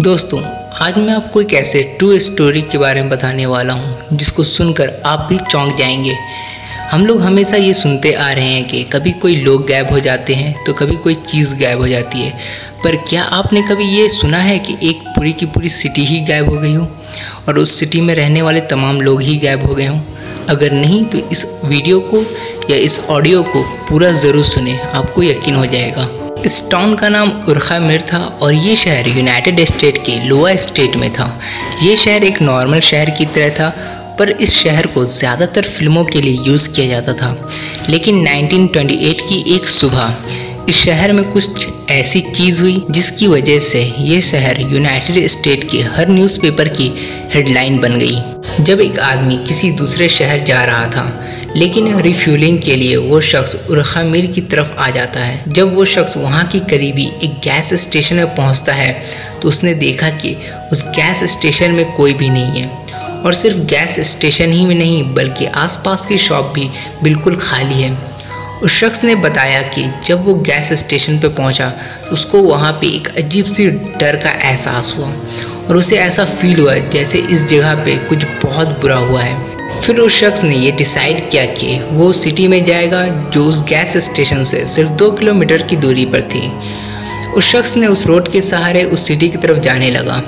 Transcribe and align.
दोस्तों, 0.00 0.40
आज 0.76 0.96
मैं 0.98 1.12
आपको 1.14 1.40
एक 1.40 1.52
ऐसे 1.52 1.82
ट्रू 1.98 2.18
स्टोरी 2.18 2.62
के 2.62 2.78
बारे 2.78 3.00
में 3.00 3.08
बताने 3.10 3.44
वाला 3.46 3.74
हूँ, 3.74 4.16
जिसको 4.16 4.44
सुनकर 4.44 4.90
आप 5.06 5.20
भी 5.28 5.38
चौंक 5.40 5.76
जाएँगे। 5.76 6.14
हम 6.90 7.06
लोग 7.06 7.20
हमेशा 7.20 7.56
ये 7.56 7.72
सुनते 7.74 8.12
आ 8.12 8.30
रहे 8.30 8.48
हैं 8.48 8.66
कि 8.68 8.82
कभी 8.82 9.12
कोई 9.12 9.36
लोग 9.36 9.66
गायब 9.68 9.90
हो 9.90 10.00
जाते 10.00 10.34
हैं 10.34 10.64
तो 10.64 10.72
कभी 10.72 10.96
कोई 10.96 11.14
चीज़ 11.14 11.54
गायब 11.54 11.78
हो 11.78 11.88
जाती 11.88 12.20
है। 12.20 12.32
पर 12.84 12.96
क्या 13.08 13.22
आपने 13.22 13.62
कभी 13.62 13.84
ये 13.86 14.08
सुना 14.08 14.38
है 14.38 14.58
कि 14.58 14.76
एक 14.82 15.08
पूरी 15.08 15.32
की 15.32 15.46
पूरी 15.46 15.68
सिटी 15.68 16.04
ही 16.04 16.20
गायब 16.24 16.50
हो 16.50 16.58
गई 16.58 16.74
हो? 16.74 16.86
और 17.48 17.58
उस 17.58 17.78
सिटी 17.80 18.00
में 18.00 18.14
रहने 18.14 18.42
वाले 18.42 18.60
तमाम 18.66 19.00
लोग 19.00 19.22
ही 19.22 19.36
गायब 19.38 19.66
हो 19.66 19.74
गए 19.74 19.86
हों? 19.86 20.00
अगर 20.48 20.72
नहीं 20.72 21.04
तो 21.04 21.28
इस 21.32 21.46
वीडियो 21.64 22.00
को 22.12 22.22
या 22.70 22.76
इस 22.76 23.00
ऑडियो 23.00 23.42
को 23.42 23.62
पूरा 23.88 24.12
ज़रूर 24.12 24.44
सुने, 24.44 24.78
आपको 24.78 25.22
यकीन 25.22 25.54
हो 25.54 25.66
जाएगा। 25.66 26.08
इस 26.46 26.60
टाउन 26.70 26.94
का 26.94 27.08
नाम 27.08 27.30
उर्खा 27.48 27.78
मिर 27.78 28.02
था 28.02 28.18
और 28.42 28.54
ये 28.54 28.74
शहर 28.76 29.08
यूनाइटेड 29.08 29.60
स्टेट 29.60 29.96
के 29.98 30.18
लोआ 30.24 30.54
स्टेट 30.56 30.96
में 30.96 31.08
था। 31.12 31.26
ये 31.82 31.96
शहर 31.96 32.24
एक 32.24 32.40
नॉर्मल 32.42 32.80
शहर 32.80 33.10
की 33.10 33.24
तरह 33.26 33.48
था, 33.50 33.68
पर 34.18 34.30
इस 34.30 34.52
शहर 34.54 34.86
को 34.86 35.04
ज़्यादातर 35.04 35.62
फ़िल्मों 35.62 36.04
के 36.04 36.20
लिए 36.20 36.42
यूज़ 36.46 36.68
किया 36.70 36.86
जाता 36.86 37.12
था। 37.12 37.48
लेकिन 37.88 38.22
1928 38.24 39.20
की 39.20 39.42
एक 39.56 39.66
सुबह, 39.68 40.14
इस 40.68 40.84
शहर 40.84 41.12
में 41.12 41.24
कुछ 41.32 41.68
ऐसी 41.90 42.20
चीज़ 42.30 42.62
हुई 42.62 42.84
जिसकी 42.90 43.26
वजह 43.26 43.58
से 43.62 43.82
ये 43.98 44.20
शहर 44.20 44.60
यूनाइटेड 44.60 45.26
स्टेट 45.26 45.68
के 45.70 45.82
हर 45.96 46.08
न्यूज़पेपर 46.08 46.68
की 46.68 46.92
हेडलाइन 47.34 47.78
बन 47.78 47.98
गई। 47.98 48.35
जब 48.60 48.80
एक 48.80 48.98
आदमी 49.00 49.36
किसी 49.38 49.70
दूसरे 49.72 50.08
शहर 50.08 50.42
जा 50.44 50.64
रहा 50.64 50.86
था, 50.86 51.04
लेकिन 51.56 51.98
रिफ्यूलिंग 52.00 52.58
के 52.62 52.76
लिए 52.76 52.96
वो 52.96 53.20
शख्स 53.20 53.54
उर्खामिर 53.70 54.26
की 54.26 54.40
तरफ़ 54.42 54.72
आ 54.72 54.88
जाता 54.90 55.20
है। 55.20 55.42
जब 55.48 55.74
वो 55.74 55.84
शख्स 55.84 56.16
वहाँ 56.16 56.44
की 56.44 56.60
करीबी 56.70 57.06
एक 57.24 57.38
गैस 57.44 57.72
स्टेशन 57.82 58.16
में 58.16 58.34
पहुँचता 58.34 58.72
है 58.72 58.92
तो 59.42 59.48
उसने 59.48 59.74
देखा 59.76 60.10
कि 60.16 60.36
उस 60.72 60.84
गैस 60.96 61.22
स्टेशन 61.32 61.70
में 61.70 61.92
कोई 61.92 62.14
भी 62.14 62.28
नहीं 62.28 62.60
है। 62.60 62.66
और 63.16 63.34
सिर्फ़ 63.34 63.58
गैस 63.66 63.98
स्टेशन 64.10 64.52
ही 64.52 64.66
में 64.66 64.74
नहीं, 64.74 65.02
बल्कि 65.14 65.46
आसपास 65.46 66.04
की 66.06 66.18
शॉप 66.18 66.52
भी 66.54 66.68
बिल्कुल 67.02 67.36
खाली 67.36 67.82
है। 67.82 67.96
उस 68.62 68.78
शख्स 68.80 69.02
ने 69.04 69.14
बताया 69.14 69.60
कि 69.62 69.84
जब 70.04 70.24
वो 70.24 70.34
गैस 70.42 70.72
स्टेशन 70.78 71.18
पर 71.18 71.28
पहुँचा 71.28 71.68
तो 71.68 72.12
उसको 72.12 72.42
वहाँ 72.42 72.72
पे 72.72 72.86
एक 72.96 73.08
अजीब 73.18 73.44
सी 73.44 73.66
डर 73.70 74.16
का 74.16 74.30
एहसास 74.42 74.94
हुआ। 74.98 75.10
और 75.68 75.76
उसे 75.76 75.96
ऐसा 75.96 76.24
फील 76.24 76.60
हुआ 76.60 76.74
जैसे 76.90 77.18
इस 77.18 77.44
जगह 77.44 77.74
पे 77.84 77.96
कुछ 78.08 78.24
बहुत 78.44 78.68
बुरा 78.80 78.96
हुआ 78.96 79.22
है। 79.22 79.80
फिर 79.80 79.96
उस 79.96 80.18
शख्स 80.20 80.42
ने 80.42 80.56
ये 80.56 80.70
डिसाइड 80.72 81.28
किया 81.30 81.44
कि 81.46 81.78
वो 81.92 82.12
सिटी 82.12 82.46
में 82.48 82.64
जाएगा, 82.64 83.04
जो 83.06 83.44
उस 83.44 83.62
गैस 83.62 83.96
स्टेशन 84.04 84.44
से 84.44 84.66
सिर्फ़ 84.68 84.90
दो 84.92 85.10
किलोमीटर 85.10 85.62
की 85.62 85.76
दूरी 85.76 86.04
पर 86.06 86.22
थी। 86.24 86.50
उस 87.32 87.50
शख्स 87.52 87.76
ने 87.76 87.86
उस 87.86 88.06
रोड 88.06 88.30
के 88.32 88.40
सहारे 88.42 88.82
उस 88.84 89.06
सिटी 89.08 89.28
की 89.28 89.36
तरफ़ 89.36 89.58
जाने 89.58 89.90
लगा। 89.90 90.22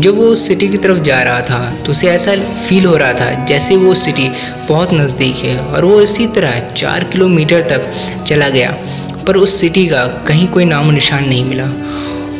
जब 0.00 0.16
वो 0.16 0.24
उस 0.24 0.46
सिटी 0.48 0.68
की 0.68 0.76
तरफ़ 0.76 0.98
जा 0.98 1.22
रहा 1.22 1.40
था 1.40 1.58
तो 1.86 1.90
उसे 1.90 2.08
ऐसा 2.08 2.34
फील 2.68 2.84
हो 2.84 2.96
रहा 2.96 3.12
था 3.12 3.44
जैसे 3.44 3.76
वो 3.76 3.94
सिटी 3.94 4.28
बहुत 4.68 4.94
नज़दीक 4.94 5.36
है 5.36 5.58
और 5.58 5.84
वो 5.84 6.00
इसी 6.00 6.26
तरह 6.26 6.58
चार 6.72 7.04
किलोमीटर 7.04 7.62
तक 7.62 7.90
चला 8.22 8.48
गया। 8.48 8.70
पर 9.26 9.36
उस 9.36 9.60
सिटी 9.60 9.86
का 9.86 10.06
कहीं 10.28 10.46
कोई 10.48 10.64
नामो 10.64 10.90
निशान 10.90 11.28
नहीं 11.28 11.44
मिला। 11.44 11.66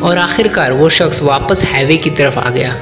और 0.03 0.19
आखिरकार 0.19 0.73
वो 0.73 0.89
शख्स 0.89 1.23
वापस 1.23 1.63
हाईवे 1.65 1.97
की 1.97 2.11
तरफ़ 2.11 2.39
आ 2.39 2.49
गया, 2.51 2.73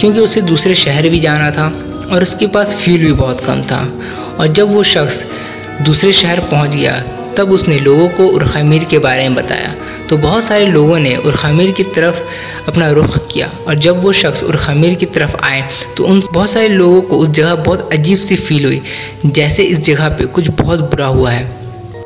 क्योंकि 0.00 0.20
उसे 0.20 0.40
दूसरे 0.42 0.74
शहर 0.74 1.08
भी 1.08 1.20
जाना 1.20 1.50
था 1.50 1.66
और 2.06 2.22
उसके 2.22 2.46
पास 2.46 2.74
फ्यूल 2.74 2.98
भी 2.98 3.12
बहुत 3.14 3.40
कम 3.40 3.62
था। 3.62 3.82
और 4.40 4.46
जब 4.48 4.74
वो 4.74 4.82
शख्स 4.84 5.24
दूसरे 5.82 6.12
शहर 6.12 6.40
पहुँच 6.40 6.70
गया, 6.70 7.02
तब 7.38 7.50
उसने 7.52 7.78
लोगों 7.80 8.08
को 8.08 8.26
उर्खामिर 8.28 8.84
के 8.84 8.98
बारे 8.98 9.28
में 9.28 9.34
बताया। 9.34 9.74
तो 10.08 10.16
बहुत 10.16 10.44
सारे 10.44 10.66
लोगों 10.66 10.98
ने 10.98 11.14
उर्खामिर 11.16 11.70
की 11.70 11.82
तरफ़ 11.94 12.20
अपना 12.68 12.90
रुख 12.90 13.16
किया 13.28 13.50
और 13.68 13.74
जब 13.78 14.02
वो 14.02 14.12
शख्स 14.12 14.42
उर्खामिर 14.42 14.94
की 14.94 15.06
तरफ़ 15.08 15.36
आए 15.44 15.62
तो 15.96 16.04
उन 16.04 16.22
बहुत 16.32 16.50
सारे 16.50 16.68
लोगों 16.68 17.00
को 17.02 17.18
उस 17.18 17.28
जगह 17.28 17.54
बहुत 17.54 17.92
अजीब 17.92 18.18
सी 18.18 18.36
फील 18.36 18.64
हुई, 18.64 18.82
जैसे 19.26 19.62
इस 19.62 19.78
जगह 19.80 20.08
पे 20.08 20.24
कुछ 20.26 20.50
बहुत 20.52 20.80
बुरा 20.90 21.06
हुआ 21.06 21.30
है। 21.30 21.63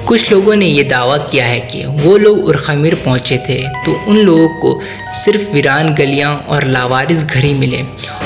कुछ 0.08 0.30
लोगों 0.32 0.54
ने 0.56 0.66
यह 0.66 0.88
दावा 0.88 1.16
किया 1.22 1.46
है 1.46 1.58
कि 1.60 1.84
वो 1.86 2.16
लोग 2.16 2.44
उर्खमीर 2.48 2.94
पहुँचे 2.94 3.36
थे 3.38 3.56
तो 3.84 3.92
उन 4.10 4.16
लोगों 4.16 4.48
को 4.60 4.80
सिर्फ़ 5.14 5.50
वीरान 5.52 5.92
गलियाँ 5.94 6.34
और 6.48 6.64
लावारिस 6.64 7.24
घर 7.24 7.44
ही 7.44 7.52
मिले 7.54 7.82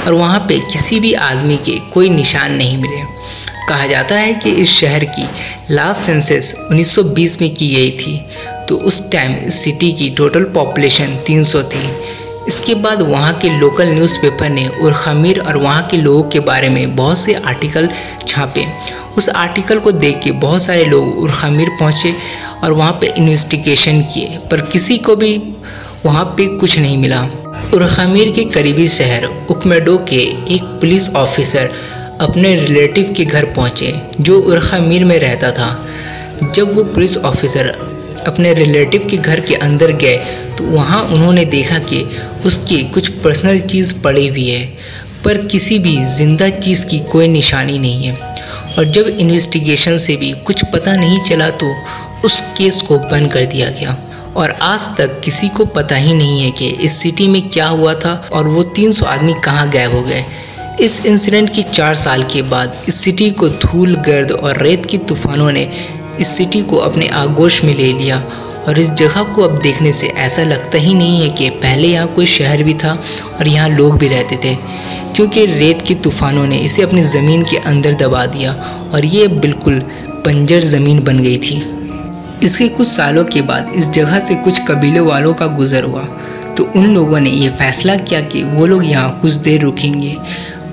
और 0.06 0.14
वहाँ 0.14 0.38
पे 0.38 0.58
किसी 0.72 1.00
भी 1.00 1.12
आदमी 1.12 1.56
के 1.56 1.78
कोई 1.92 2.10
निशान 2.10 2.52
नहीं 2.52 2.76
मिले। 2.76 3.02
कहा 3.68 3.86
जाता 3.86 4.14
है 4.14 4.32
कि 4.34 4.50
इस 4.52 4.70
शहर 4.70 5.04
की 5.16 5.26
लास्ट 5.70 6.06
सेंसस 6.06 6.54
1920 6.62 7.40
में 7.40 7.54
की 7.54 7.74
गई 7.74 7.90
थी 7.98 8.16
तो 8.68 8.76
उस 8.76 9.10
टाइम 9.12 9.34
इस 9.46 9.62
सिटी 9.64 9.92
की 9.92 10.10
टोटल 10.10 10.44
पॉपुलेशन 10.54 11.16
300 11.28 11.62
थी। 11.64 11.88
इसके 12.48 12.74
बाद 12.74 13.02
वहाँ 13.02 13.32
के 13.38 13.48
लोकल 13.58 13.88
न्यूज़पेपर 13.88 14.48
ने 14.50 14.66
उर्खमीर 14.82 15.40
और 15.40 15.56
वहाँ 15.56 15.86
के 15.90 15.96
लोगों 15.96 16.22
के 16.30 16.40
बारे 16.40 16.68
में 16.68 16.94
बहुत 16.96 17.18
से 17.18 17.34
आर्टिकल 17.34 17.88
छापे। 18.26 18.64
उस 19.18 19.28
आर्टिकल 19.28 19.78
को 19.78 19.92
देख 19.92 20.20
के 20.24 20.30
बहुत 20.40 20.62
सारे 20.62 20.84
लोग 20.84 21.18
उर्खमीर 21.18 21.68
पहुँचे 21.80 22.14
और 22.64 22.72
वहाँ 22.72 22.92
पे 22.92 23.12
इन्वेस्टिगेशन 23.18 24.02
किए, 24.04 24.38
पर 24.50 24.60
किसी 24.62 24.98
को 24.98 25.16
भी 25.16 25.36
वहाँ 26.04 26.24
पे 26.36 26.46
कुछ 26.58 26.78
नहीं 26.78 26.98
मिला। 26.98 27.22
उर्खमीर 27.74 28.32
के 28.32 28.44
करीबी 28.50 28.88
शहर 28.88 29.24
उकमेडो 29.50 29.96
के 30.08 30.22
एक 30.54 30.62
पुलिस 30.80 31.08
ऑफिसर 31.14 31.70
अपने 32.20 32.54
रिलेटिव 32.56 33.12
के 33.16 33.24
घर 33.24 33.44
पहुँचे, 33.54 33.94
जो 34.20 34.40
उर्खमीर 34.40 35.04
में 35.04 35.18
रहता 35.18 35.50
था। 35.50 35.86
जब 36.44 36.74
वो 36.76 36.84
पुलिस 36.84 37.16
ऑफिसर 37.16 37.66
अपने 38.22 38.52
रिलेटिव 38.54 39.06
के 39.10 39.16
घर 39.16 39.40
के 39.40 39.54
अंदर 39.56 39.92
गए 39.94 40.16
तो 40.58 40.64
वहाँ 40.66 41.02
उन्होंने 41.04 41.44
देखा 41.46 41.78
कि 41.84 42.04
उसकी 42.46 42.82
कुछ 42.84 43.08
पर्सनल 43.24 43.60
चीज़ 43.62 43.94
पड़ी 44.02 44.26
हुई 44.28 44.48
है, 44.48 44.64
पर 45.24 45.46
किसी 45.46 45.78
भी 45.78 45.96
ज़िंदा 46.06 46.48
चीज़ 46.50 46.84
की 46.86 46.98
कोई 47.10 47.28
निशानी 47.28 47.78
नहीं 47.78 48.04
है। 48.04 48.14
और 48.78 48.84
जब 48.86 49.06
इन्वेस्टिगेशन 49.10 49.98
से 49.98 50.16
भी 50.16 50.32
कुछ 50.46 50.64
पता 50.64 50.96
नहीं 50.96 51.20
चला 51.24 51.50
तो 51.52 51.74
उस 52.24 52.40
केस 52.58 52.80
को 52.82 52.98
बंद 53.00 53.32
कर 53.32 53.44
दिया 53.46 53.70
गया। 53.70 53.96
और 54.36 54.50
आज 54.62 54.88
तक 54.98 55.20
किसी 55.24 55.48
को 55.48 55.64
पता 55.70 55.96
ही 55.96 56.14
नहीं 56.14 56.40
है 56.42 56.50
कि 56.50 56.68
इस 56.84 56.96
सिटी 56.96 57.26
में 57.28 57.42
क्या 57.48 57.66
हुआ 57.68 57.94
था 57.94 58.14
और 58.32 58.48
वो 58.48 58.62
300 58.76 59.04
आदमी 59.06 59.34
कहाँ 59.44 59.68
गायब 59.70 59.94
हो 59.94 60.02
गए। 60.02 60.24
इस 60.80 61.04
इंसिडेंट 61.06 61.54
के 61.54 61.62
चार 61.64 61.94
साल 61.94 62.22
के 62.24 62.42
बाद 62.42 62.82
इस 62.88 62.94
सिटी 62.94 63.30
को 63.30 63.48
धूल, 63.48 63.94
गर्द 63.96 64.30
और 64.32 64.62
रेत 64.62 64.86
के 64.86 64.98
तूफानों 64.98 65.50
ने 65.52 65.64
इस 66.20 66.28
सिटी 66.28 66.62
को 66.62 66.76
अपने 66.78 67.08
आगोश 67.16 67.62
में 67.64 67.74
ले 67.74 67.92
लिया। 67.92 68.18
और 68.62 68.78
इस 68.78 68.88
जगह 68.90 69.22
को 69.24 69.42
अब 69.42 69.58
देखने 69.58 69.92
से 69.92 70.06
ऐसा 70.06 70.42
लगता 70.44 70.78
ही 70.78 70.94
नहीं 70.94 71.20
है 71.20 71.28
कि 71.30 71.48
पहले 71.52 71.88
यहाँ 71.88 72.06
कोई 72.08 72.26
शहर 72.26 72.62
भी 72.62 72.74
था 72.74 72.92
और 73.30 73.48
यहाँ 73.48 73.68
लोग 73.68 73.98
भी 73.98 74.08
रहते 74.08 74.36
थे, 74.44 74.54
क्योंकि 75.16 75.44
रेत 75.46 75.82
की 75.82 75.94
तूफ़ानों 75.94 76.46
ने 76.46 76.56
इसे 76.58 76.82
अपनी 76.82 77.02
ज़मीन 77.04 77.42
के 77.42 77.56
अंदर 77.58 77.94
दबा 77.96 78.24
दिया 78.26 78.52
और 78.94 79.04
ये 79.04 79.26
बिल्कुल 79.28 79.78
बंजर 80.26 80.60
ज़मीन 80.62 81.02
बन 81.04 81.18
गई 81.18 81.36
थी। 81.38 81.56
इसके 82.44 82.68
कुछ 82.68 82.88
सालों 82.88 83.24
के 83.24 83.40
बाद 83.42 83.72
इस 83.76 83.88
जगह 83.88 84.18
से 84.20 84.34
कुछ 84.34 84.60
कबीलों 84.68 85.06
वालों 85.06 85.32
का 85.34 85.46
गुजर 85.56 85.84
हुआ। 85.84 86.02
तो 86.56 86.64
उन 86.76 86.86
लोगों 86.86 87.20
ने 87.20 87.30
यह 87.30 87.50
फैसला 87.50 87.94
किया 87.96 88.20
कि 88.22 88.42
वो 88.44 88.66
लोग 88.66 88.84
यहाँ 88.84 89.18
कुछ 89.20 89.32
देर 89.34 89.60
रुकेंगे, 89.62 90.16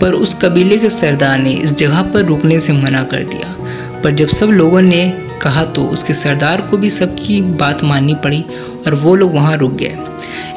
पर 0.01 0.13
उस 0.13 0.33
कबीले 0.33 0.77
के 0.77 0.89
सरदार 0.89 1.37
ने 1.39 1.51
इस 1.53 1.73
जगह 1.73 2.01
पर 2.03 2.25
रुकने 2.25 2.59
से 2.59 2.73
मना 2.73 3.03
कर 3.03 3.23
दिया। 3.25 3.55
पर 4.03 4.11
जब 4.11 4.27
सब 4.29 4.49
लोगों 4.51 4.81
ने 4.81 5.01
कहा 5.41 5.65
तो 5.65 5.83
उसके 5.83 6.13
सरदार 6.13 6.61
को 6.61 6.77
भी 6.77 6.89
सबकी 6.89 7.41
बात 7.41 7.83
माननी 7.83 8.13
पड़ी 8.13 8.45
और 8.87 8.95
वो 8.95 9.15
लोग 9.15 9.33
वहाँ 9.33 9.57
रुक 9.57 9.71
गए। 9.71 9.97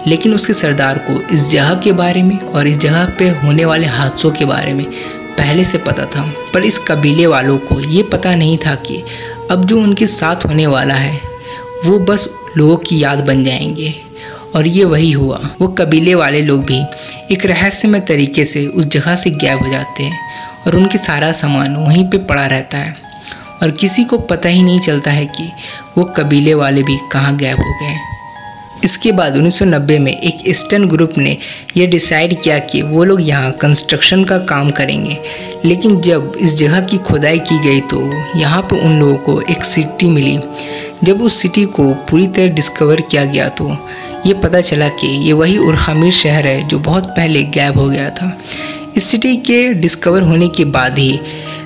लेकिन 0.07 0.35
उसके 0.35 0.55
सरदार 0.55 0.99
को 0.99 1.35
इस 1.35 1.49
जगह 1.51 1.75
के 1.75 1.93
बारे 1.93 2.23
में 2.23 2.39
और 2.39 2.67
इस 2.67 2.77
जगह 2.77 3.05
पे 3.05 3.29
होने 3.29 3.65
वाले 3.65 3.87
हादसों 3.87 4.31
के 4.31 4.45
बारे 4.45 4.73
में 4.73 4.87
पहले 5.39 5.65
से 5.65 5.79
पता 5.79 6.05
था। 6.05 6.35
पर 6.55 6.63
इस 6.63 6.79
कबीले 6.79 7.27
वालों 7.27 7.59
को 7.59 7.81
ये 7.81 8.03
पता 8.03 8.35
नहीं 8.35 8.59
था 8.59 8.75
कि 8.75 9.05
अब 9.51 9.65
जो 9.65 9.81
उनके 9.81 10.07
साथ 10.07 10.37
होने 10.37 10.67
वाला 10.67 10.95
है, 10.95 11.21
वो 11.85 11.99
बस 11.99 12.29
लोगों 12.57 12.77
की 12.77 13.03
याद 13.03 13.19
बन 13.19 13.45
जाएँगे। 13.45 13.95
और 14.57 14.67
ये 14.67 14.85
वही 14.85 15.13
हुआ। 15.13 15.51
वो 15.61 15.69
कबीले 15.69 16.15
वाले 16.15 16.41
लोग 16.41 16.65
भी 16.65 16.85
एक 17.31 17.47
रहस्यमय 17.47 18.01
तरीके 18.01 18.45
से 18.45 18.67
उस 18.67 18.87
जगह 18.87 19.17
से 19.17 19.31
गायब 19.31 19.63
हो 19.63 19.69
जाते 19.69 20.03
हैं 20.03 20.19
और 20.67 20.77
उनके 20.77 20.99
सारा 20.99 21.33
सामान 21.33 21.77
वहीं 21.77 22.05
पे 22.05 22.19
पड़ा 22.19 22.47
रहता 22.47 22.79
है। 22.79 23.12
और 23.63 23.71
किसी 23.71 24.05
को 24.05 24.19
पता 24.19 24.49
ही 24.49 24.63
नहीं 24.63 24.81
चलता 24.81 25.11
है 25.11 25.27
कि 25.27 25.51
वो 25.99 26.05
कबीले 26.17 26.55
वाले 26.55 26.83
भी 26.83 26.99
कहाँ 27.13 27.37
गायब 27.37 27.59
हो 27.59 27.73
गए 27.83 28.01
इसके 28.85 29.11
बाद 29.13 29.37
1990 29.37 29.99
में 29.99 30.11
एक 30.13 30.39
ईस्टर्न 30.49 30.87
ग्रुप 30.89 31.19
ने 31.19 31.37
यह 31.77 31.87
डिसाइड 31.87 32.41
किया 32.43 32.59
कि 32.59 32.81
वो 32.83 33.05
लोग 33.05 33.21
यहाँ 33.23 33.51
कंस्ट्रक्शन 33.53 34.25
का 34.25 34.39
काम 34.39 34.71
करेंगे। 34.71 35.19
लेकिन 35.65 36.01
जब 36.01 36.33
इस 36.41 36.55
जगह 36.55 36.81
की 36.81 36.99
खुदाई 36.99 37.39
की 37.39 37.59
गई 37.59 37.81
तो 37.81 38.01
यहाँ 38.39 38.63
पर 38.63 38.85
उन 38.85 38.99
लोगों 39.01 39.17
को 39.17 39.41
एक 39.43 39.65
सिटी 39.65 40.07
मिली। 40.07 40.39
जब 41.05 41.23
उस 41.23 41.41
सिटी 41.43 41.65
को 41.67 41.89
पूरी 42.11 42.27
तरह 42.27 42.55
डिस्कवर 42.55 43.01
किया 43.01 43.25
गया 43.25 43.49
तो 43.49 43.71
ये 44.27 44.35
पता 44.35 44.61
चला 44.61 44.89
कि 44.89 45.07
ये 45.27 45.33
वही 45.33 45.57
उर्खामिर 45.59 46.13
शहर 46.13 46.47
है 46.47 46.69
जो 46.69 46.79
बहुत 46.81 47.07
पहले 47.07 47.43
गैब 47.55 47.79
हो 47.79 47.89
गया 47.89 48.11
था। 48.11 48.37
इस 48.97 49.05
सिटी 49.05 49.37
के 49.37 49.67
डिस्कवर 49.75 50.23
होने 50.23 50.49
के 50.49 50.65
बाद 50.65 50.99
ही 50.99 51.21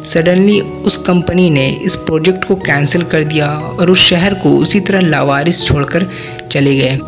सडनली 0.06 0.61
उस 0.61 0.97
कंपनी 0.97 1.50
ने 1.50 1.67
इस 1.82 1.97
प्रोजेक्ट 1.97 2.44
को 2.44 2.55
कैंसिल 2.55 3.03
कर 3.03 3.25
दिया 3.25 3.49
और 3.50 3.91
उस 3.91 4.08
शहर 4.08 4.35
को 4.35 4.56
उसी 4.58 4.81
तरह 4.81 5.00
लावारिस 5.00 5.64
छोड़कर 5.64 6.11
चले 6.53 6.75
गए। 6.75 6.99